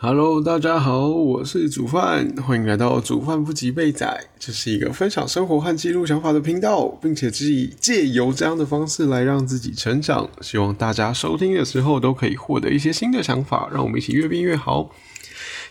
[0.00, 4.28] Hello，大家好，我是煮饭，欢迎来到煮饭不及备仔。
[4.38, 10.30] 这是一个分享生活和记录想法的频道，并且是以借由这样的方式来让自己成长。
[10.40, 14.88] 希望大家收听的时候都可以获得一些新的想法，让我们一起越变越好。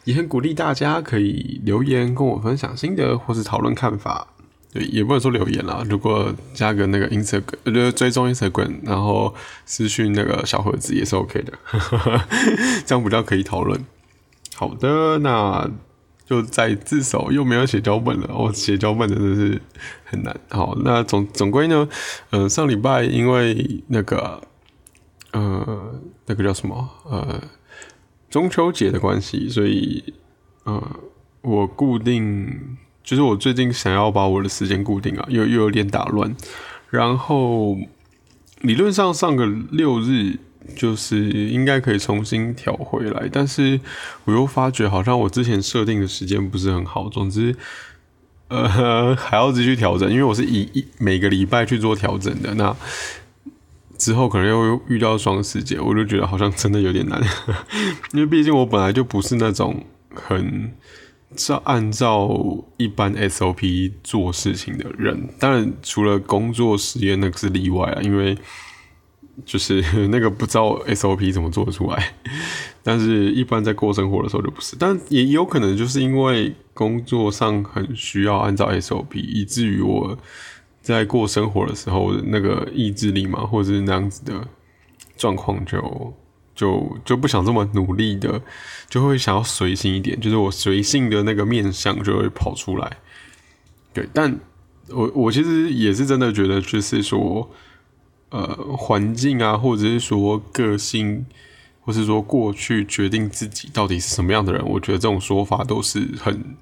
[0.04, 4.28] 也很鼓励大家可以留言跟我分享心得或是讨论看法。
[4.74, 9.34] 对，也不能说留言啦，如果加个那个 Instagram，呃，追踪 Instagram，然后
[9.66, 11.54] 私讯那个小盒子也是 OK 的，
[12.86, 13.82] 这样比较可以讨论。
[14.60, 15.70] 好的，那
[16.26, 18.36] 就在自首，又没有写脚本了。
[18.36, 19.62] 我写脚本真的是
[20.04, 20.36] 很难。
[20.50, 21.88] 好，那总总归呢，
[22.32, 24.42] 嗯，上礼拜因为那个，
[25.32, 27.40] 呃，那个叫什么，呃，
[28.32, 30.12] 中秋节的关系，所以，
[30.64, 30.82] 呃，
[31.42, 36.36] 我固定就是我最近想要把我的时间固定啊，又又有点打乱。
[36.90, 37.78] 然后
[38.62, 40.40] 理论上上个六日。
[40.76, 43.80] 就是应该可以重新调回来，但是
[44.26, 47.10] 我又发觉好像我之前设定的时间不是很好。
[47.10, 47.56] 总之，
[48.50, 52.54] 呃，还要继续调整，因为我是以一每个礼拜去做调整的。
[52.56, 52.76] 那
[53.98, 57.22] 之后可能又遇到双时节，我就觉得好像真的有点难，
[58.14, 60.72] 因为毕竟我本来就不是那种很
[61.36, 62.30] 照按照
[62.78, 65.30] 一般 SOP 做事情的人。
[65.40, 68.38] 当然，除了工作实验那个是例外啊，因为。
[69.46, 72.14] 就是 那个不知道 SOP 怎么做出来，
[72.82, 80.18] 但是一般在过生活的时候就不是，但也有可能就是因为工作上很需要按照 SOP，以至于我
[80.82, 84.48] 在过生活的时候那个意志力嘛，或者是那样子的
[85.18, 86.14] 状况，就
[86.56, 88.42] 就就不想这么努力的，
[88.90, 92.98] 就会想要随性一点，就是我随性的那个面相就会跑出来。
[93.94, 94.40] 对，但
[94.90, 97.50] 我我其实也是真的觉得，就是说。
[98.30, 98.46] 呃，
[98.78, 101.26] 环境啊，或者是说个性，
[101.80, 106.58] 或是说过去决定自己到底是什么样的人，我觉得这种说法都是很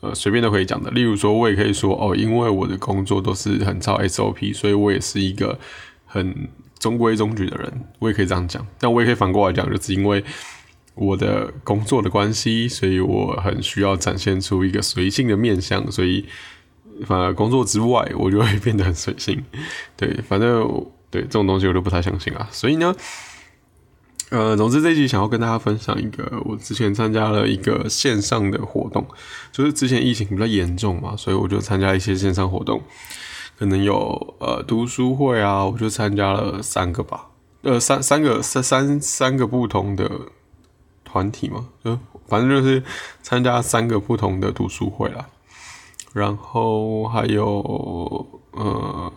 [0.00, 0.90] 呃随便都可以讲的。
[0.90, 5.58] 例如说，我也可以说哦，因为我的工作都是很照 SOP，所以我也是一个
[6.04, 8.66] 很中规中矩的人，我也可以这样讲。
[8.78, 10.22] 但我也可以反过来讲，就是因为
[10.94, 16.26] 我的工作的关系，所以我很需要展现出一个随性的面相，所以。
[17.06, 19.44] 反而工作之外，我就会变得很随性。
[19.96, 22.48] 对，反正对这种东西我都不太相信啊。
[22.50, 22.94] 所以呢，
[24.30, 29.06] 呃，总之这一集想要跟大家分享一个，我之前参加了一个线上的活动，
[29.50, 32.82] 就是之前疫情比较严重嘛，所以我就参加一些线上活动，
[33.58, 37.26] 可能有呃读书会啊，我就参加了三个吧，
[37.62, 40.08] 呃三三个三三三个不同的
[41.04, 42.82] 团体嘛，就反正就是
[43.22, 45.26] 参加三个不同的读书会啦。
[46.12, 49.12] 然后还有呃，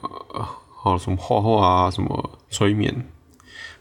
[0.69, 3.07] 好什么画画啊，什么催眠，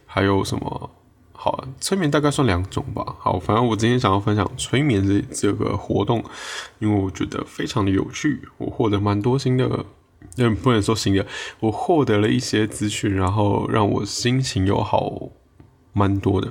[0.06, 0.90] 还有什么
[1.32, 3.16] 好催眠大概算两种吧。
[3.18, 6.24] 好，反正我今天想要分享催眠这这个活动，
[6.78, 9.84] 因为我觉得非常的有趣，我获得蛮多新的，
[10.38, 11.26] 嗯，不能说新的，
[11.60, 15.28] 我获得了一些资讯，然后让我心情又好
[15.92, 16.48] 蛮多的。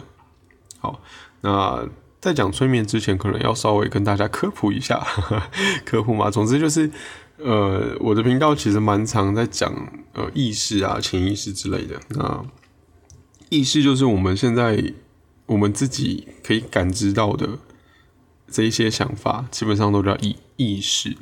[0.79, 0.99] 好，
[1.41, 1.87] 那。
[2.21, 5.03] 在讲催眠之前，可能要稍微跟大家科普一下，
[5.83, 6.29] 科普嘛。
[6.29, 6.91] 总之就是，
[7.37, 9.73] 呃，我的频道其实蛮常在讲
[10.13, 11.99] 呃意识啊、潜意识之类的。
[12.09, 12.45] 那
[13.49, 14.93] 意识就是我们现在
[15.47, 17.57] 我们自己可以感知到的
[18.47, 21.17] 这一些想法，基本上都叫意意识。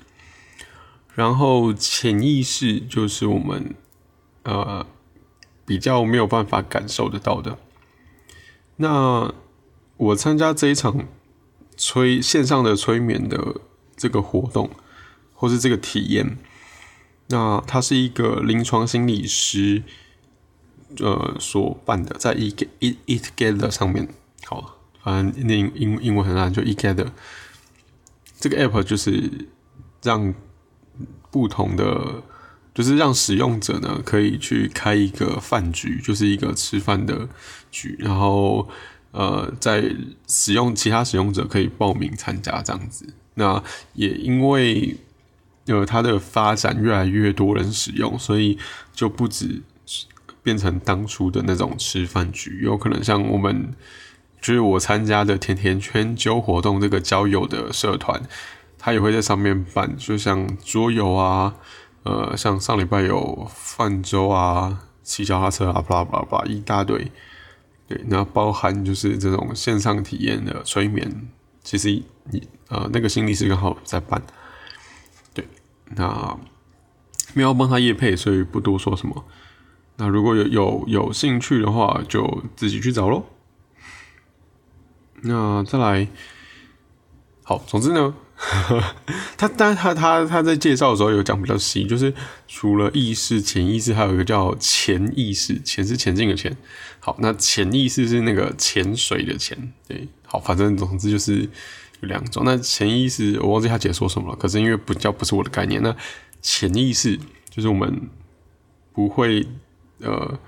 [1.16, 3.74] 然后潜意识就是我们
[4.44, 4.86] 呃
[5.66, 7.58] 比较没有办法感受得到的。
[8.76, 9.34] 那
[10.00, 11.06] 我参加这一场
[11.76, 13.60] 催线上的催眠的
[13.98, 14.70] 这个活动，
[15.34, 16.38] 或是这个体验，
[17.28, 19.84] 那它是一个临床心理师
[21.00, 24.08] 呃所办的，在 e e e together 上面，
[24.46, 27.08] 好，反正英英英文很烂，就 e together
[28.40, 29.30] 这个 app 就是
[30.02, 30.34] 让
[31.30, 32.24] 不同的，
[32.74, 37.28] 就是让使用者呢可以去开一个饭局，就是一个吃饭的
[37.70, 38.70] 局，然后。
[39.12, 39.84] 呃，在
[40.28, 43.64] 使用其他使用者可以报名参加这样子，那
[43.94, 44.96] 也因为
[45.66, 48.58] 呃它的发展越来越多人使用，所以
[48.94, 49.64] 就不止
[50.44, 53.74] 变成当初的那种吃饭局，有可能像我们
[54.40, 58.22] 就是我参加的甜甜圈揪活动这个交友的社团，
[58.78, 61.56] 它也会在上面办，就像桌游啊，
[62.04, 67.12] 呃，像上礼拜有泛舟啊、骑脚踏车啊，巴拉巴拉巴拉一大堆。
[67.90, 71.28] 对，那包含就是这种线上体验的催眠，
[71.64, 71.90] 其实
[72.26, 74.22] 你呃那个心理师刚好在办，
[75.34, 75.44] 对，
[75.96, 76.38] 那
[77.34, 79.26] 没有帮他夜配，所以不多说什么。
[79.98, 83.26] 那如果有有有兴趣的话，就自己去找喽。
[85.24, 86.08] 那再来，
[87.44, 88.14] 好，总之呢，
[89.38, 92.14] 他，但他他他在介绍的时候有讲比较细，就是
[92.48, 96.56] 除了意识、潜意识，还有一个叫潜意识，潜是前进的潜。
[97.02, 101.42] 好，那潜意识是那个潜水的潜，对，好，反正总之就是
[102.00, 102.44] 有两种。
[102.46, 105.94] 那潜意识我忘记他解说什么了，可是因为不叫不是我的概念，那
[106.42, 107.20] 潜意识
[107.50, 108.10] 就是我们
[108.94, 109.46] 不会
[110.00, 110.40] 呃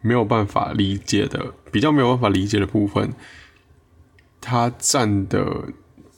[0.00, 3.12] 没有办法理解的，比较没有办法理解的部分。
[4.40, 5.68] 它占的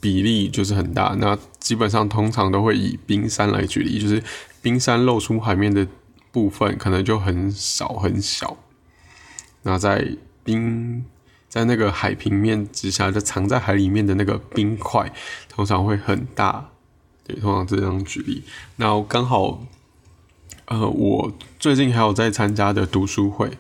[0.07, 4.23] 比例就是很大，那基本上通常都会以冰山来举例，就是
[4.63, 5.85] 冰山露出海面的
[6.31, 8.57] 部分可能就很少很小，
[9.65, 11.05] 那在冰
[11.49, 15.13] 在那个海平面之下，就藏在海里面的那个冰块
[15.49, 16.69] 通常会很大，
[17.25, 18.45] 对，通常这样举例。
[18.77, 19.67] 那刚好，
[20.67, 23.51] 呃，我最近还有在参加的读书会。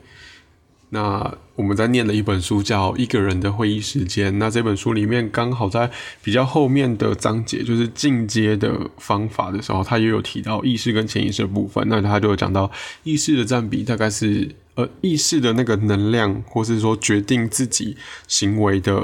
[0.91, 4.33] 那我们在念的一本书叫《一个人的会议时间》。
[4.37, 5.91] 那这本书里面刚好在
[6.23, 11.83] 比较后面的章节，就是进阶的方法的时候，他也有提到意识跟潜意识的部分。
[11.89, 12.71] 那他就有讲到
[13.03, 17.97] 意识的占比大概是呃意识的那个能量，或是说决定自己
[18.29, 19.03] 行为的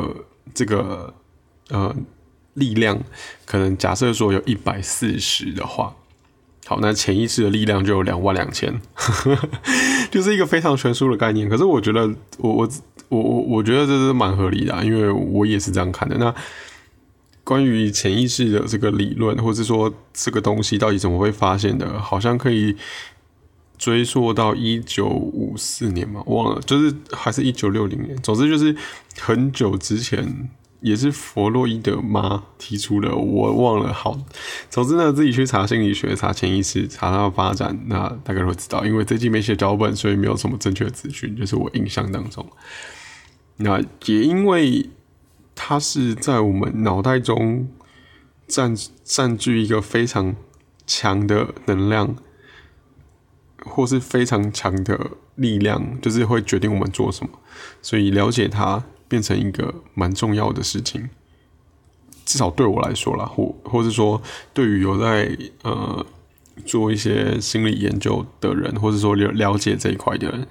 [0.52, 1.14] 这个
[1.70, 1.96] 呃
[2.54, 3.02] 力量，
[3.46, 5.96] 可能假设说有一百四十的话。
[6.64, 8.80] 好，那潜意识的力量就有两万两千，
[10.10, 11.48] 就是一个非常悬殊的概念。
[11.48, 12.06] 可是我觉得，
[12.38, 12.68] 我我
[13.08, 16.16] 我我我觉得这是蛮合理的，因为我也是这样看的。
[16.18, 16.32] 那
[17.42, 22.76] 关于潜意识的这个理论，或者说这个东西到底怎么会发现的，好像可以
[23.76, 28.16] 追溯到一九五四年嘛，忘了，就是还是一九六零年。
[28.18, 28.74] 总之就是
[29.18, 30.48] 很久之前。
[30.82, 33.92] 也是弗洛伊德妈提出的，我忘了。
[33.92, 34.18] 好，
[34.68, 38.84] 总之呢，自己去查心理学、查潜意识、查它的发展，那大概会知道。
[38.84, 42.44] 因为最近没写脚本，所以没有什么正确的资讯，就是我印象当中。
[43.58, 44.90] 那也因为
[45.54, 47.68] 它是在我们脑袋中
[48.48, 48.74] 占
[49.04, 50.34] 占据一个非常
[50.84, 52.16] 强的能量，
[53.64, 57.38] 或是非常强的力量，就是会决定我们做什么。
[57.80, 58.84] 所以了解它。
[59.12, 61.10] 变成一个蛮重要的事情，
[62.24, 64.22] 至少对我来说啦，或或者说
[64.54, 66.06] 对于有在呃
[66.64, 70.46] 做一些心理研究的人，或者说了了解这一块的人，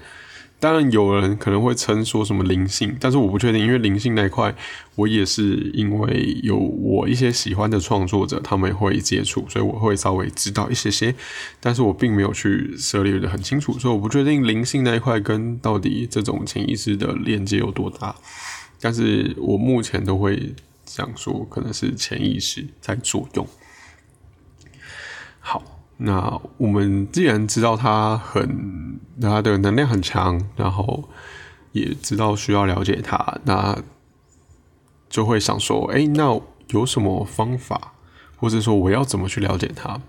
[0.60, 4.54] 当然有人可能会称说什么灵性，但是我不确定，因为灵性那一块，
[4.94, 11.16] 我也是因为有我一些喜欢的创作者，他们会接触，所以我会稍微知道一些些，
[11.60, 18.16] 但是我并没有去涉猎的很清楚，所以我不确定灵性那一块跟到底这种潜意识的链接有多大。
[18.82, 20.56] 但是我目前都会
[20.86, 23.48] 想说，可能是潜意识在作用。
[25.40, 25.64] 好，
[25.98, 31.08] 那我们既然知道它很，它的能量很强，然后
[31.72, 33.82] 也知道需要了解它，那
[35.08, 37.94] 就会想说，哎，那有什么方法，
[38.36, 40.02] 或者说我要怎么去了解它？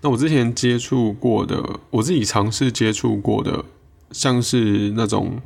[0.00, 3.66] 那我之前接触过的，我自己尝试接触过的，
[4.10, 5.40] 像是那种，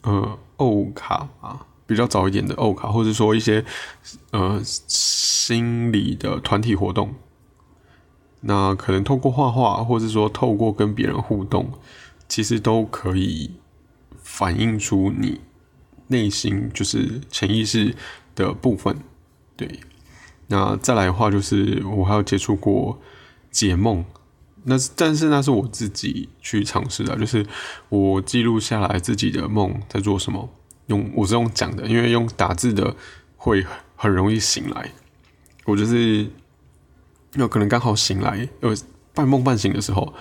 [0.00, 0.38] 呃。
[0.58, 3.64] 欧卡啊，比较早一点的欧卡，或者说一些
[4.30, 7.14] 呃心理的团体活动，
[8.42, 11.72] 那可能透过画画，或者说透过跟别人互动，
[12.28, 13.52] 其实都可以
[14.22, 15.40] 反映出你
[16.08, 17.96] 内心就是潜意识
[18.34, 18.98] 的部分。
[19.56, 19.80] 对，
[20.48, 22.98] 那再来的话，就是我还有接触过
[23.50, 24.04] 解梦。
[24.68, 27.44] 那但是那是我自己去尝试的，就是
[27.88, 30.48] 我记录下来自己的梦在做什么。
[30.86, 32.96] 用我是用讲的，因为用打字的
[33.36, 34.90] 会很容易醒来。
[35.64, 36.26] 我就是
[37.34, 38.74] 有可能刚好醒来，呃，
[39.12, 40.14] 半梦半醒的时候，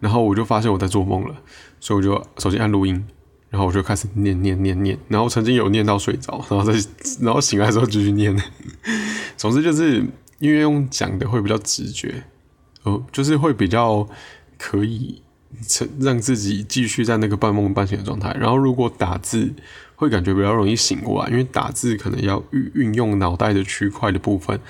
[0.00, 1.36] 然后我就发现我在做梦了，
[1.78, 3.06] 所以我就手机按录音，
[3.48, 6.72] 然后我就开始念念念念，然后曾经有念到睡着，然后再
[7.20, 8.36] 然后醒来之后继续念。
[9.38, 10.04] 总之就是
[10.40, 12.24] 因为用讲的会比较直觉。
[13.12, 14.08] 就是会比较
[14.56, 15.22] 可以
[16.00, 18.32] 让自己继续在那个半梦半醒的状态。
[18.38, 19.52] 然后如果打字，
[19.96, 24.60] 会感觉比较容易醒过来，因为打字可能要运运用脑袋的区块的部分，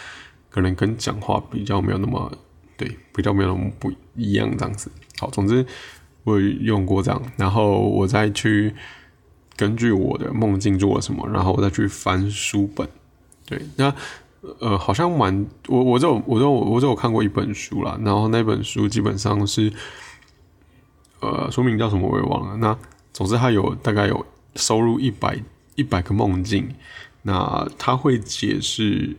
[0.50, 2.32] 可能跟讲话比较没有那么
[2.76, 4.90] 对，比较没有那么不一样这样子。
[5.18, 5.66] 好，总之
[6.24, 8.74] 我用过这样，然后我再去
[9.56, 12.88] 根据我的梦境做了什么，然后我再去翻书本。
[13.46, 13.94] 对，那。
[14.60, 19.72] 呃，好像蛮我我就我就我就有看过一本书啦，然后那本书基本上是，
[21.20, 22.56] 呃，书名叫什么我也忘了。
[22.56, 22.78] 那
[23.12, 25.40] 总之它有大概有收入一百
[25.74, 26.72] 一百个梦境，
[27.22, 29.16] 那他会解释，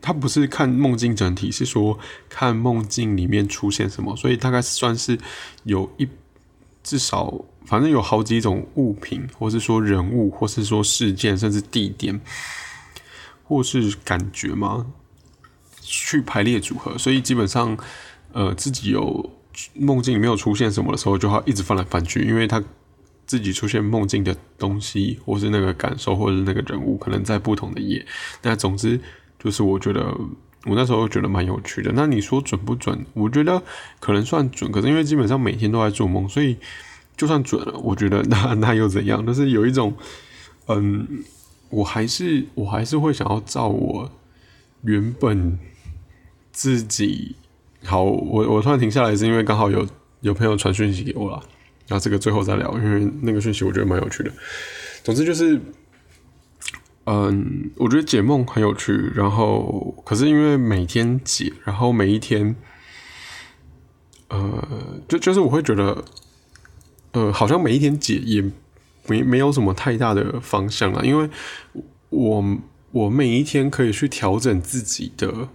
[0.00, 5.18] 他不是看梦境整体，是说看梦境里面出现什么，所以大概算是
[5.64, 6.08] 有一
[6.82, 7.34] 至少
[7.66, 12.18] 反正有好几种物品，或是说人物，或是说事件，甚至地点，
[13.44, 14.86] 或是感觉吗，
[15.80, 16.98] 去排列组合。
[16.98, 17.76] 所以基本上，
[18.32, 19.30] 呃，自己有
[19.74, 22.62] 梦境里面有出现什么的时候，就要一直翻来翻去，因为他
[23.26, 28.04] 自己出现梦境的东西，或是那个感受，或是那个人物，可能在不同的页。
[28.42, 29.00] 那总之，
[29.38, 30.06] 就是我觉得
[30.64, 31.92] 我那时候觉得蛮有趣的。
[31.94, 33.06] 那你说准不准？
[33.12, 33.62] 我觉得
[34.00, 36.56] 可能算准，可是因为基本上每天都在做梦，所以。
[37.16, 39.24] 就算准了，我觉得那那又怎样？
[39.24, 39.94] 就是有一种，
[40.66, 41.06] 嗯，
[41.74, 44.10] 我还是我还是会想要照我
[44.82, 45.58] 原本
[46.52, 47.36] 自己
[47.84, 48.02] 好。
[48.02, 49.86] 我我突然停下来，是因为刚好有
[50.20, 51.42] 有朋友传讯息给我了。
[51.88, 54.32] 然后这个最后再聊，因为那个讯息我觉得蛮有趣的。
[55.02, 55.60] 总之就是，
[57.04, 58.92] 嗯，我觉得解梦很有趣。
[59.14, 62.56] 然后可是因为每天解，然后每一天，
[64.28, 66.04] 呃，就就是我会觉得。
[67.16, 68.42] 呃，好像每一天解也
[69.06, 71.28] 没没有什么太大的方向啊，因为
[72.10, 72.58] 我
[72.90, 75.48] 我每一天可以去调整自己的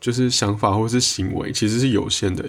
[0.00, 2.48] 就是想法或是行为，其实是有限的，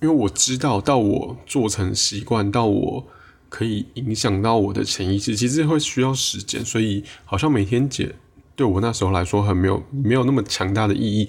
[0.00, 3.06] 因为我知道到我做成习惯，到我
[3.48, 8.14] 可以影响到我的潜意识，其实会需要时间，所以好像每天解
[8.54, 11.28] 对我那时候来说很没有没有那么强大的意义，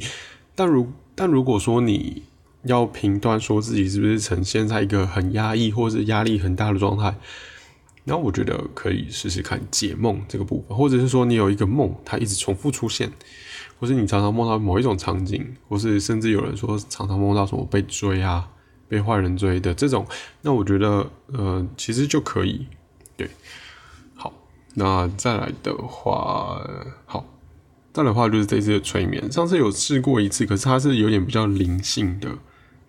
[0.56, 2.24] 但如但如果说你。
[2.66, 7.16] 要评断说自己是不是呈现在一个很压抑或是压力很大的状态，
[8.04, 13.12] 然后我觉得可以试试看解梦这个部分，或者是说你有一个梦，它一直重复出现，
[13.80, 18.50] 或是你常常梦到某一种场景，或是甚至有人说常常梦到什么被追啊、
[18.88, 20.06] 被坏人追的这种，
[20.42, 22.68] 那我觉得呃其实就可以
[23.16, 23.30] 对。
[24.16, 24.34] 好，
[24.76, 26.62] 那再来的话，
[27.06, 27.26] 好。
[27.94, 32.30] 再来的话就是这次的催眠，上次有试过一次，可是它是有点比较灵性的。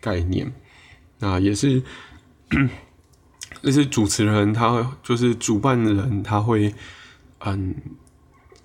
[0.01, 0.53] 概念，
[1.21, 1.81] 那也是，
[3.63, 6.75] 那是主持人，他就是主办人，他会，
[7.41, 7.75] 嗯，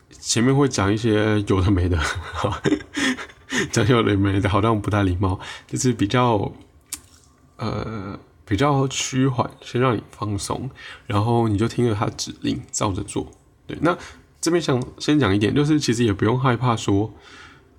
[0.09, 1.99] 前面会讲一些有的没的，
[3.71, 6.51] 讲有的没的，好像不太礼貌，就是比较，
[7.57, 10.69] 呃，比较趋缓，先让你放松，
[11.05, 13.31] 然后你就听着他指令，照着做。
[13.67, 13.97] 对，那
[14.41, 17.13] 这边想先讲一点，就是其实也不用害怕说。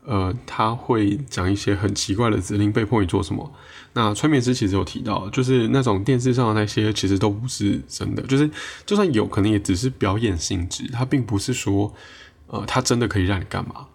[0.08, 3.52] 呃，他会讲一些很奇怪的指令，被迫你做什么。
[3.92, 8.22] 那催眠师其实有提到，就是那种电视上的那些，其实都不是真的。
[8.22, 8.50] 就是
[8.86, 11.92] 就算有可能，也只是表演性质，它并不是说，
[12.46, 13.88] 呃，它真的可以让你干嘛，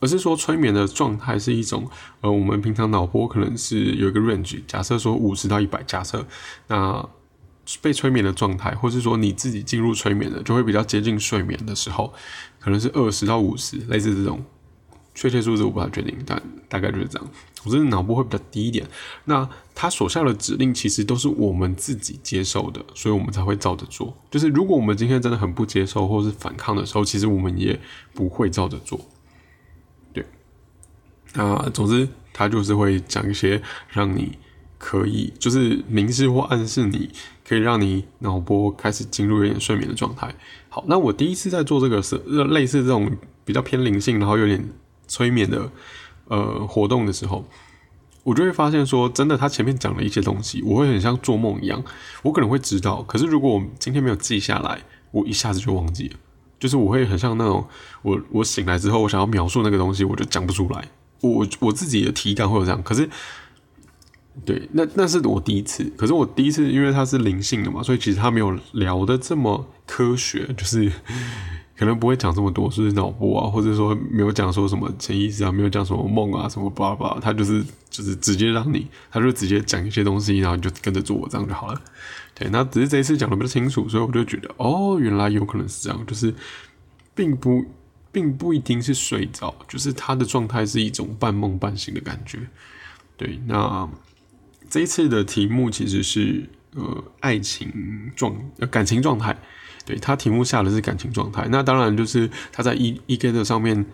[0.00, 1.88] 而是说催眠的状态是一种，
[2.22, 6.26] 呃，我们平常脑波可能是有一个 range，假设说五十到一百，假设
[6.66, 7.08] 那
[7.80, 12.12] 被催眠的状态，或是说你自己进入催眠的，就会比较接近睡眠的时候，
[12.58, 14.44] 可能是二十到五十，类似这种。
[15.14, 17.30] 确切数字我不太确定，但大概就是这样。
[17.64, 18.86] 我觉得脑波会比较低一点。
[19.24, 24.14] 那他所下的指令其实都是我们自己接受的，所以我们才会照着做。
[24.30, 27.80] 就是如果我们今天真的很不接受或是反抗的时候，其实我们也
[28.12, 29.00] 不会照着做。
[30.12, 30.26] 对。
[31.32, 34.36] 那总之，他就是会讲一些让你
[34.76, 37.08] 可以，就是明示或暗示你，
[37.48, 40.34] 可以让你脑波开始进入一点睡眠的状态。
[40.68, 43.10] 好，那我第一次在做这个是类似这种
[43.44, 44.62] 比较偏灵性，然后有点。
[45.14, 45.70] 催眠的
[46.26, 47.44] 呃活动的时候，
[48.24, 51.80] 我就会发现说，真的，他前面讲了一些东西，我会很像做梦一样，
[52.24, 54.80] 我可能会知道，可是如果我今天没有记下来，
[55.12, 56.16] 我一下子就忘记了，
[56.58, 57.64] 就是我会很像那种，
[58.02, 60.88] 我我醒来之后，我想要描述那个东西，我就讲不出来，
[61.20, 63.08] 我我自己的体感会有这样，可是，
[64.44, 70.90] 对，那那是我第一次，可是我第一次，因为它是灵性的嘛，所以其实他没有聊的这么科学，就是。
[71.76, 81.80] 可能不会讲这么多，是脑波啊，或者说没有讲说什么潜意识啊，没有讲什么梦啊，什么巴拉巴拉，他就是就是直接让你，他就直接讲一些东西，然后你就跟着做，这样就好了。
[82.32, 86.32] 对，那只是这一次讲的比较清楚，所以我就觉得，哦，原来有可能是这样，就是
[87.12, 87.64] 并不
[88.12, 92.38] 并不一定是睡着，就是他的状态是一种半梦半醒的感觉。
[93.16, 93.88] 对，那
[94.70, 99.36] 这一次的题目其实是呃爱情状呃感情状态。
[99.84, 103.84] 对他题目下的是感情状态，那当然就是他在 E E G 的上面，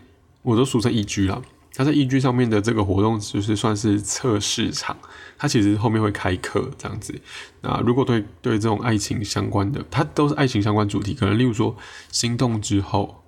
[0.42, 1.42] 我都俗称 E G 了。
[1.72, 4.96] 他在 E G 上面的这个活动就是算是测试场，
[5.38, 7.14] 他其实后面会开课这样子。
[7.62, 11.74] 那如果对对这种爱情相关的，它都是爱情相关主题，可能例如说
[12.10, 13.22] 心动之后，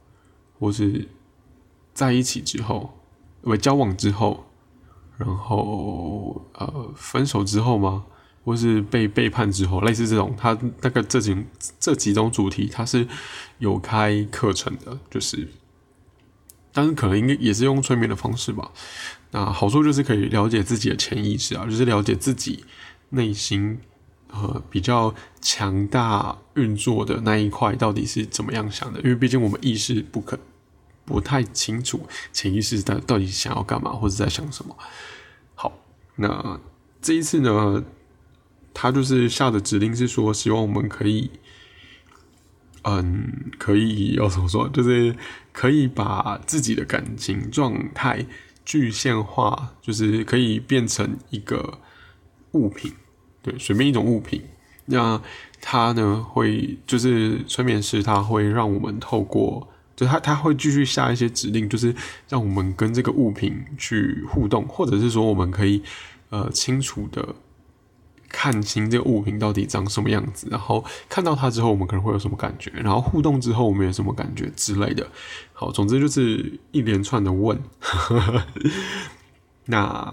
[0.59, 1.09] 或是
[1.95, 2.99] 在一起之后，
[3.43, 4.45] 为交往之后，
[5.17, 8.05] 然后呃分手之后吗？
[8.45, 11.37] 或是被背叛之后，类似这种，他那个这几
[11.79, 13.07] 这几种主题，他是
[13.59, 15.49] 有开课程的，就是，
[16.73, 18.71] 但是可能应该也是用催眠的方式吧。
[19.31, 22.65] 那好处就是可以了解自己的潜意识啊，就是了解自己
[23.11, 23.79] 内心
[24.31, 29.01] 呃比较强大运作的那一块到底是怎么样想的？
[29.01, 30.39] 因为毕竟我们意识不可
[31.05, 34.77] 不太清楚潜意识在到底想要干嘛或者在想什么。
[35.55, 35.73] 好，
[36.17, 36.61] 那
[37.01, 37.83] 这一次呢，
[38.75, 41.31] 他就是下的指令是说，希望我们可以。
[42.85, 44.69] 嗯，可以要怎么说？
[44.71, 45.15] 就是
[45.53, 48.27] 可以把自己的感情状态
[48.65, 51.79] 具现化，就是可以变成一个
[52.55, 52.93] 物品，
[53.41, 54.43] 对，随便一种物品。
[54.87, 55.23] 那
[55.61, 61.95] 他呢，会就是催眠师，他会让我们透过，就他他会继续下一些指令，就是
[62.29, 65.81] 让我们跟这个物品去互动，或者是说我们可以
[66.31, 67.33] 呃清楚的。
[68.33, 75.07] 看清这个物品到底长什么样子，然后看到它之后，我们可能会有什么感觉，然后互动之后我们有什么感觉之类的。
[75.53, 77.63] 好，总之就是一连串的问。
[79.67, 80.13] 那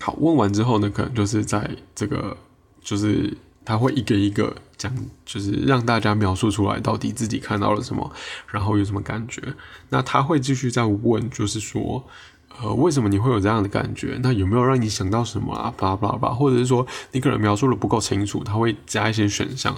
[0.00, 2.36] 好，问完之后呢，可能就是在这个，
[2.80, 8.10] 就是他会一个一个讲，就是让大家描述出来到底自己看到了什么，
[8.50, 9.42] 然后有什么感觉。
[9.90, 12.06] 那他会继续再问，就是说。
[12.62, 14.18] 呃，为什么你会有这样的感觉？
[14.22, 15.72] 那有没有让你想到什么啊？
[15.76, 19.76] 巴拉巴拉巴，或者是说你可能描述的不够清楚，他会加一些选项。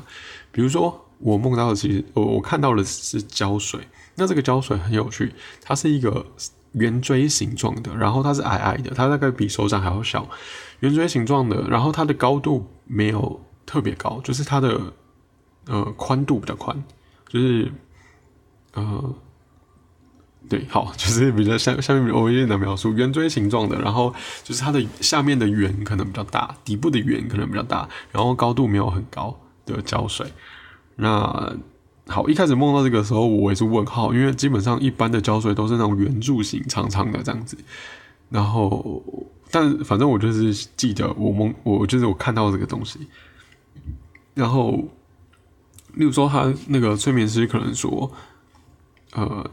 [0.53, 3.81] 比如说我梦到的，其实我我看到的是胶水。
[4.15, 6.25] 那这个胶水很有趣，它是一个
[6.73, 10.29] 圆锥形状的，然后它是矮矮的，它大概比手掌还要小，
[10.81, 14.81] 圆锥形状的，然后它的高度没有特别高，就是它的
[15.67, 16.85] 呃宽度比较宽，
[17.29, 17.73] 就是
[18.75, 19.15] 呃。
[20.49, 30.27] 对，好， 就是比较下下面我念的描述，圆锥形状的，然后就是它的下面的圆可能比较大，底部的圆可能比较大，然后高度没有很高的胶水。
[30.97, 31.55] 那
[32.07, 37.57] 好，一开始梦到这个时候，我也是问号，因为基本上一般的胶水都是那种圆柱形、长长的这样子。
[38.31, 39.03] 然后，
[39.51, 43.01] 但反正我就是记得我梦，我就是我看到这个东西。
[44.33, 44.83] 然后，
[45.93, 48.11] 例如说他那个催眠师可能说，
[49.13, 49.51] 呃。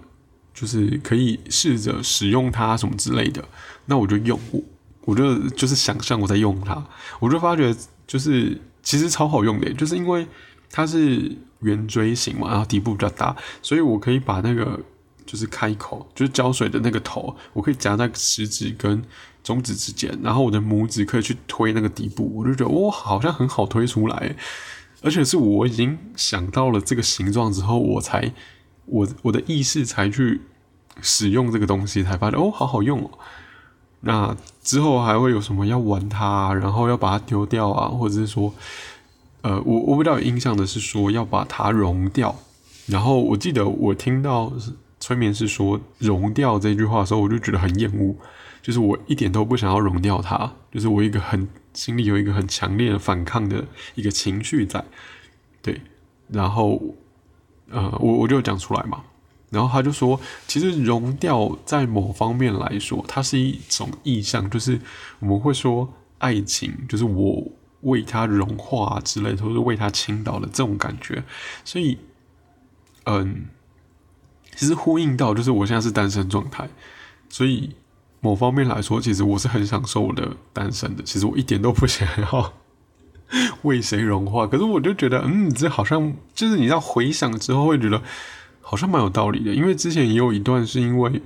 [0.55, 3.43] 就是可以试着使用它什么之类的，
[3.87, 4.61] 那我就用我，
[5.03, 6.81] 我就就是想象我在用它，
[7.19, 7.75] 我就发觉
[8.07, 10.25] 就是其实超好用的，就是因为
[10.71, 11.29] 它是
[11.59, 14.79] 圆锥形嘛，然后底部比较大，所以我可以把那个
[15.25, 19.03] 就是开口，就是浇水的那个头，我可以夹在食指跟
[19.43, 24.33] 中指之间，然后我的拇指可以去推那个底部，我就觉得哇，好像很好推出来，
[25.01, 28.33] 而且是我已经想到了这个形状之后，我才。
[28.87, 30.39] 我我的意识才去
[31.01, 33.11] 使用这个东西，才发现哦，好好用哦。
[34.01, 38.53] 那之后还会有什么要玩它，然后要把它丢掉啊，或者是说，
[39.41, 42.35] 呃，我我比较有印象的是说要把它融掉。
[42.87, 44.51] 然后我记得我听到
[44.99, 48.15] 催眠师说融掉这句话的时候，我就觉得很厌恶，
[48.61, 54.83] 就是我一点都不想要融掉它，就是我一个很心里有一个很强烈的反抗的一个情绪在，
[55.61, 55.81] 对，
[56.27, 56.81] 然后。
[57.71, 59.01] 呃，我我就讲出来嘛，
[59.55, 64.79] 然后他就说，其实融掉在某方面来说，它是一种意象，就是
[65.19, 67.43] 我们会说爱情，就是我
[67.81, 71.23] 为他融化之类，或是为他倾倒的这种感觉。
[71.63, 71.97] 所以，
[73.05, 73.45] 嗯，
[74.55, 76.67] 其实呼应到就是我现在是单身状态，
[77.29, 77.73] 所以
[78.19, 81.03] 某方面来说，其实我是很享受我的单身的。
[81.03, 82.53] 其实我一点都不想要。
[83.63, 84.45] 为谁融化？
[84.45, 87.99] 可是我就觉得，嗯，这好像就是你要回想之后会觉得
[88.67, 89.53] 好像蛮有道理的。
[89.53, 91.21] 因为之前也有一段是因为，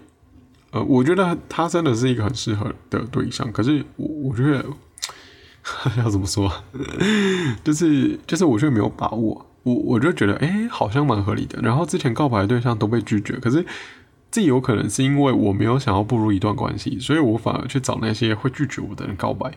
[0.72, 3.50] 呃，我觉得他真的是一个很适合的对象。
[3.52, 4.66] 可是我我觉得
[5.98, 6.52] 要怎么说，
[7.64, 9.46] 就是就是我却没有把握。
[9.64, 11.60] 我我就觉得，哎，好像蛮合理的。
[11.62, 13.66] 然后之前告白的对象都被拒绝，可是
[14.32, 19.52] 这有可能是因为我没有想要步入一段关系，所以我反而去找那些会拒绝我的人告白。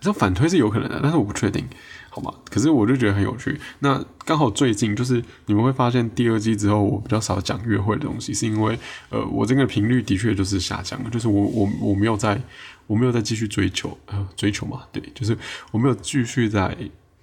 [0.00, 1.66] 这反推是有可能的，但是我不确定，
[2.10, 2.34] 好吗？
[2.50, 3.58] 可是我就觉得很有趣。
[3.78, 8.76] 那刚好最近就是你们会发现第二季之后，我比较少讲约会的东西，是因为
[9.10, 12.40] 呃，我这个频率的确就是下降了，就是我我我没有在，
[12.86, 15.38] 我没有在继续追求呃追求嘛，对，就是
[15.70, 16.76] 我没有继续在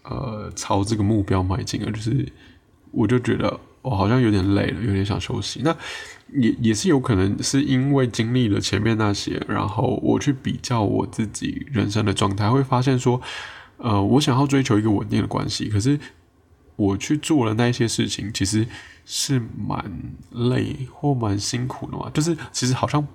[0.04, 2.26] 呃朝这个目标迈进了，就是
[2.92, 5.62] 我就觉得我好像有点累了，有点想休息。
[5.64, 5.76] 那
[6.34, 13.22] 也也是有可能是因为经历了前面那些，然后我去比较我自己人生的状态，会发现说，
[13.78, 16.00] 呃，我想要追求一个稳定的关系，可是
[16.76, 18.68] 我去做了那些事情，其实
[19.06, 23.08] 是蛮累或蛮辛苦的嘛，就是其实好像。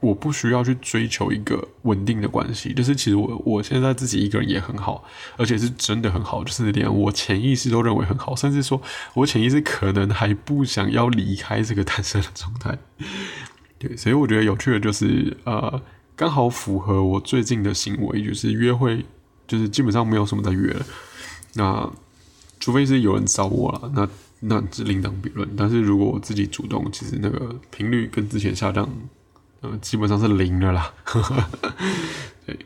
[0.00, 5.02] 我不需要去追求一个稳定的关系，就是其实我我现在自己一个人也很好，
[5.38, 8.82] 而且是真的很好，就是连我潜意识都认为很好，甚至说
[9.14, 12.76] 我潜意识可能还不想要离开这个单身的状态。
[13.78, 15.80] 对，所以我觉得有趣的就是，呃，
[16.14, 19.06] 刚好符合我最近的行为，就是约会
[19.46, 20.86] 就是基本上没有什么在约了。
[21.54, 21.90] 那
[22.60, 24.08] 除非是有人找我了，那
[24.40, 25.48] 那是另当别论。
[25.56, 28.88] 但是如果我自己主动，其实那个频率跟之前下降，
[29.60, 30.92] 呃，基本上是零的啦。
[32.46, 32.58] 对，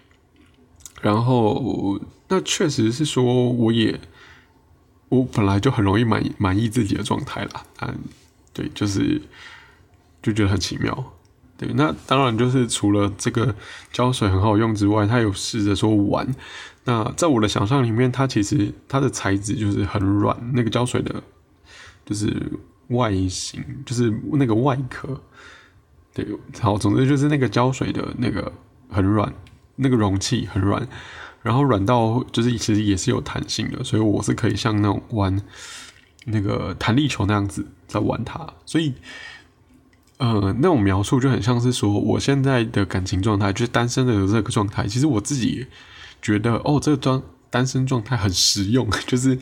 [1.02, 4.00] 然后那确实是说，我也
[5.08, 7.64] 我本来就很容易满满意自己的状态啦。
[7.80, 7.98] 嗯，
[8.52, 9.20] 对，就是
[10.22, 11.12] 就觉得很奇妙。
[11.58, 13.52] 对，那当然就是除了这个
[13.92, 16.24] 胶水很好用之外，它有试着说玩。
[16.84, 21.20] 那在我的想象里面，它其实它的材质就是很软，那个胶水的，
[22.06, 22.32] 就是
[22.90, 25.20] 外形，就是那个外壳。
[26.14, 26.24] 对，
[26.60, 28.52] 好，总之就是那个胶水的那个
[28.88, 29.34] 很软，
[29.74, 30.86] 那个容器很软，
[31.42, 35.42] 然后软到就是其实也是有弹性的，所以我是可以像那种玩
[36.26, 38.94] 那个弹力球那样子在玩它，所以。
[40.18, 44.86] 呃，那种描述就很像是说，我现在的感情状态就是单身的这个状态。
[44.86, 45.66] 其实我自己
[46.20, 49.38] 觉得，哦，这个装单身状态很实用， 就是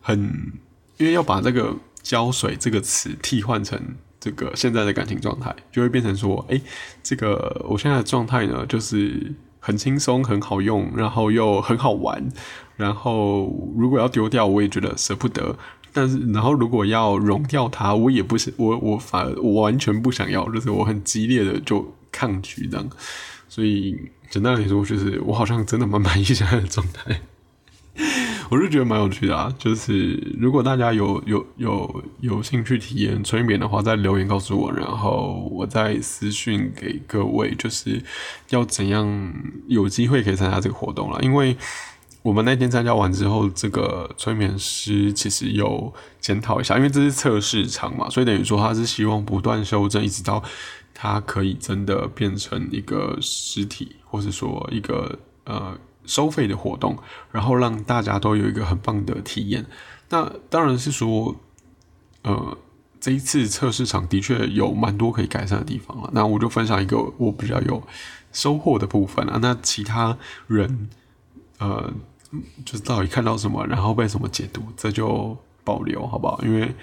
[0.00, 0.52] 很
[0.96, 3.78] 因为要把这个“胶水”这个词替换成
[4.18, 6.58] 这个现在的感情状态，就会变成说，哎，
[7.02, 12.26] 这个我现在的状态呢，就是很轻松、很好用，然后又很好玩，
[12.76, 15.56] 然后如果要丢掉，我也觉得舍不得。
[15.94, 22.90] 但是，然后如果要融掉它，我也不是我，我反而我完全不想要，就是我很激烈的就抗拒这样。
[23.48, 23.96] 所以
[24.28, 27.20] 简单来说，就是我好像真的蛮满意现在的状态。
[28.50, 38.02] 我是觉得蛮有趣的啊，就是如果大家有有有有兴趣体验催眠的话，在留言告诉我，然后我再私讯给各位，就是
[38.50, 39.32] 要怎样
[39.68, 41.56] 有机会可以参加这个活动了，因为。
[42.24, 50.42] 我们那天参加完之后，这个催眠师其实有检讨一下，因为这是测试场嘛，所以等于说他是希望不断修正，一直到
[50.94, 56.96] 他可以真的变成一个实体，或是说一个呃收费的活动，
[57.30, 59.66] 然后让大家都有一个很棒的体验。
[60.08, 61.36] 那当然是说，
[62.22, 62.56] 呃，
[62.98, 66.08] 这一次测试场的确有蛮多可以改善的地方了。
[66.14, 67.82] 那我就分享一个我比较有
[68.32, 69.38] 收获的部分啊。
[69.42, 70.88] 那其他人，
[71.58, 71.92] 呃。
[72.64, 76.40] 就是到底看到什么，然后被什么解读，这就保留好不好？
[76.42, 76.74] 因为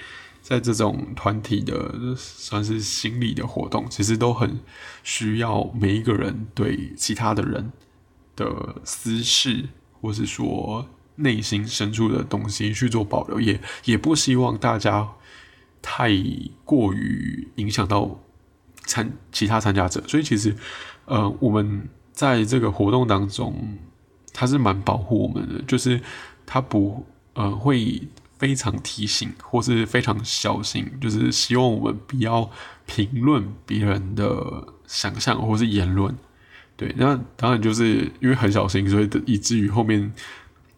[0.41, 4.59] 在这种团体的算是心理的活动，其实都很
[5.03, 7.71] 需要每一个人对其他的人
[8.35, 9.69] 的私事，
[10.01, 15.07] 或是说内心深处的东西去做保留，也也不希望大家
[15.81, 16.09] 太
[16.65, 18.19] 过于影响到
[18.85, 20.03] 参其他参加者。
[20.07, 20.55] 所以其实，
[21.05, 23.77] 呃，我们在这个活动当中。
[24.33, 26.01] 他是蛮保护我们的，就是
[26.45, 28.01] 他不呃会
[28.37, 32.49] 非常提醒或是非常小心，就是希望我们不要
[32.85, 36.15] 评论别人的想象或是言论。
[36.75, 40.11] 对，那当然就是因为很小心，所以以至于后面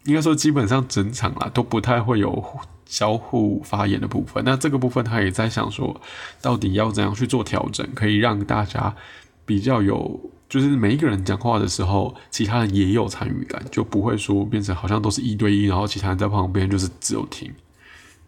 [0.04, 2.44] 应该说基本上整场啦都不太会有
[2.84, 4.44] 交互发言的部分。
[4.44, 5.98] 那这个部分他也在想说，
[6.42, 8.94] 到底要怎样去做调整，可以让大家
[9.44, 10.30] 比较有。
[10.46, 17.50] 就是每一个人讲话的时候，其他人也有参与感，就不会说变成好像都是一对一，然后其他人在旁边就是只有听。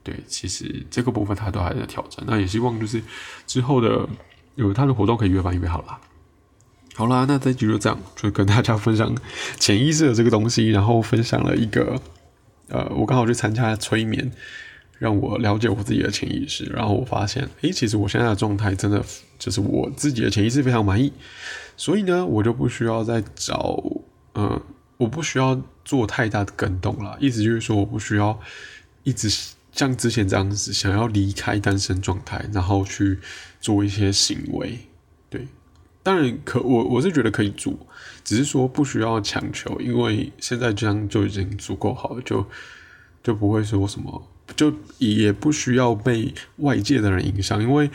[0.03, 2.25] 对，其实这个部分他都还在调整。
[2.27, 3.01] 那也希望就是
[3.47, 4.09] 之后的
[4.57, 6.01] 有他的活动可以越办越好啦。
[6.95, 9.15] 好啦，那这集就这样，就跟大家分享
[9.61, 12.01] 潜意识的这个东西，然后分享了一个
[12.69, 14.33] 呃，我刚好去参加催眠。
[14.99, 19.05] 让我了解我自己的潜意识，然后我发现，诶，其实我现在的状态真的
[19.39, 21.13] 就是我自己的潜意识非常满意，
[21.77, 23.83] 所以呢，我就不需要再找，
[24.35, 24.61] 嗯，
[24.97, 27.17] 我不需要做太大的更动了。
[27.21, 28.41] 意思就是说，我不需要
[29.03, 29.29] 一直
[29.73, 33.19] 像之前这样子想要离开单身状态，然后去
[33.61, 34.79] 做一些行为。
[35.29, 35.47] 对，
[36.03, 37.75] 当然可我我是觉得可以做，
[38.25, 42.47] 只是说不需要强求，因为现在这样就已经足够好了，就
[43.23, 44.27] 就不会说什么。
[44.55, 47.91] 就也不需要被外界的人影响，因为，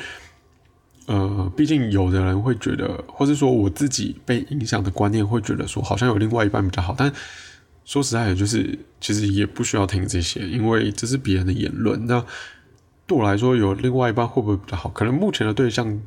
[1.05, 6.93] 呃，毕竟有的人会觉得，或是说我自己被影响的观念会觉得说，好像有另外一半比较好。
[6.97, 7.11] 但
[7.85, 12.05] 说实在的，就是其实也不需要听这些，因为这是别人的言论。
[12.05, 12.23] 那
[13.07, 14.89] 对我来说，有另外一半会不会比较好？
[14.89, 15.99] 可能目前的对象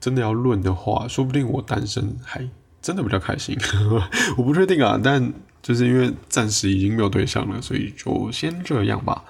[0.00, 2.48] 真的要论的话，说不定我单身还
[2.80, 3.56] 真的比较开心。
[4.36, 9.22] 我不确定啊，但就是因为暂时已经没有对象了，所以就先这样吧。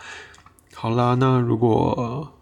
[0.75, 2.33] 好啦，那如果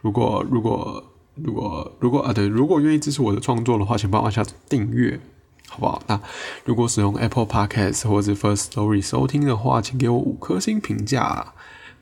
[0.00, 5.20] 如果如果如果如果啊，对，如果愿意支持我的创作的话，请帮我按下订阅，
[5.68, 6.02] 好不好？
[6.06, 6.20] 那
[6.64, 11.52] 如果使用 Apple Podcast 或者 First Story 收听的话，请给我五颗星评价。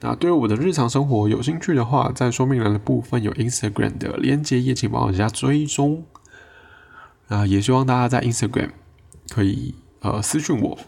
[0.01, 6.05] 那对我的日常生活有兴趣的话，在说明栏的部分有 Instagram 的连接，也请帮我加追踪。
[7.29, 8.71] 啊，也希望大家在 Instagram
[9.31, 10.79] 可以呃私讯我。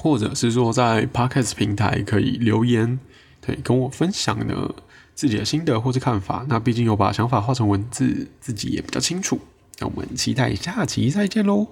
[0.00, 3.00] 或者是说在 Podcast 平台可以留言，
[3.48, 4.74] 对，跟我分享呢
[5.14, 6.44] 自己的心得或是看法。
[6.50, 9.40] 那毕竟有把想法画成文字，自己也比较清楚。
[9.78, 11.68] 那我们期待下期再见喽，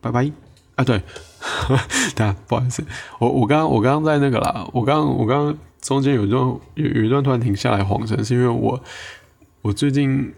[0.00, 0.30] 拜拜。
[0.76, 1.02] 啊，对，
[2.14, 2.84] 对啊，不好意思，
[3.18, 6.40] 我我刚刚我刚刚在那个啦，我刚我刚刚中间有一段
[6.76, 8.80] 有有一段突然停下来晃神，是因为我
[9.62, 10.32] 我最近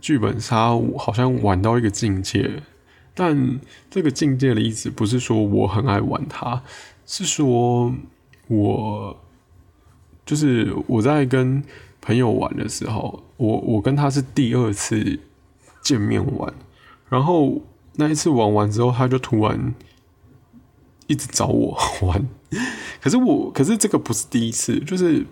[0.00, 2.60] 剧本杀好像玩到一个境界，
[3.14, 6.60] 但这个境界的意思不是说我很爱玩它，
[7.06, 7.94] 是说
[8.48, 9.16] 我
[10.30, 11.60] 就是我在跟
[12.00, 15.18] 朋友玩的时候，我我跟他是第二次
[15.82, 16.54] 见面玩，
[17.08, 17.60] 然后。
[17.96, 19.74] 那一次玩完之后，他就突然
[21.06, 22.28] 一直找我 玩。
[23.02, 25.26] 可是我，可是这个不是第一次，就是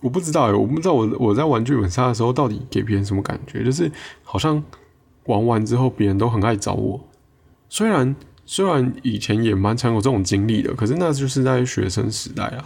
[0.00, 3.90] 我不知道，我不知道我我在玩剧本杀的时候到底给别人什么感觉，就是
[4.22, 4.62] 好像
[5.24, 6.98] 玩完之后别人都很爱找我。
[7.68, 8.16] 虽然
[8.46, 12.64] 虽然以前也蛮常有这种经历的，可是那就是在学生时代啊。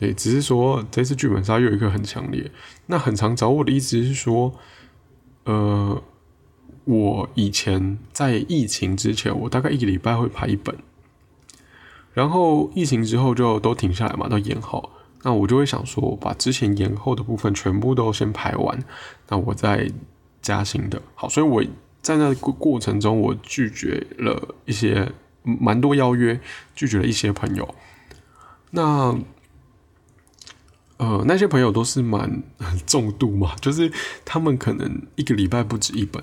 [0.00, 2.50] 对，只是说这次剧本杀有一个很强烈，
[2.86, 4.52] 那很常找我的意思是说，
[5.44, 6.02] 呃。
[6.84, 10.74] 我以前在疫情之前，我大概一个礼拜会排一本，
[12.14, 14.90] 然后疫情之后就都停下来嘛，都延后。
[15.22, 18.82] 那我就会想说，把之前延后的部分全部都先排完，
[19.28, 19.88] 那我再
[20.42, 21.00] 加新的。
[21.14, 21.62] 好，所以我
[22.00, 25.12] 在那过过程中，我拒绝了一些
[25.44, 26.40] 蛮多邀约，
[26.74, 27.72] 拒绝了一些朋友。
[28.70, 29.16] 那
[31.00, 32.42] 呃，那些朋友都是蛮
[32.86, 33.90] 重度嘛，就是
[34.22, 36.22] 他们可能一个礼拜不止一本。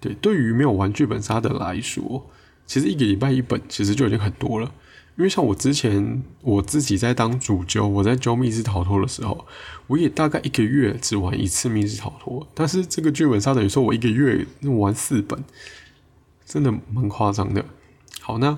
[0.00, 2.30] 对，对于没有玩剧本杀的来说，
[2.64, 4.72] 其实一个礼拜一本其实就已经很多了。
[5.18, 9.46] 因为像我之前我自己在当主揪，我在揪密室逃脱的时候，
[9.88, 12.48] 我也大概一个月只玩一次密室逃脱。
[12.54, 15.44] 但是这个剧本杀等于说我一个月玩四本，
[16.46, 17.62] 真的蛮夸张的。
[18.22, 18.56] 好，那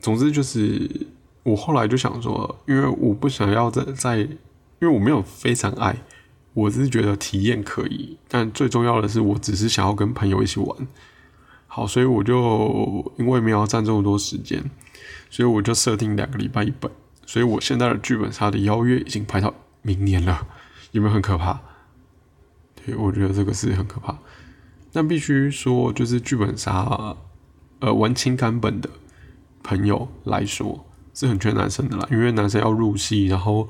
[0.00, 1.08] 总之就是
[1.42, 4.28] 我后来就想说，因为我不想要在在，因
[4.80, 5.96] 为我没有非常爱。
[6.54, 10.86] 我只是觉得体验可以，但最重要的是，我只是想要跟朋友一起玩。
[11.66, 14.62] 好，所以我就因为没有占这么多时间，
[15.30, 16.92] 所以我就设定两个礼拜一本。
[17.24, 20.46] 所以我现在的剧本杀的邀约已经排到明年了，
[20.90, 21.58] 有没有很可怕？
[22.84, 24.18] 对，我觉得这个是很可怕。
[24.92, 27.16] 但必须说，就是剧本杀，
[27.78, 28.90] 呃，玩情感本的
[29.62, 33.68] 朋友来说是很缺男生的啦，因为男生要入戏，然后。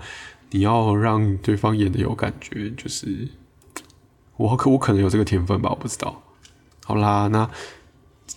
[0.54, 3.26] 你要让对方演的有感觉，就是
[4.36, 6.22] 我可我可能有这个天分吧，我不知道。
[6.84, 7.48] 好啦，那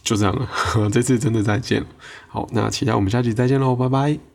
[0.01, 0.47] 就这样了，
[0.89, 1.85] 这次真的再见。
[2.29, 4.34] 好，那期待我们下期再见喽，拜拜。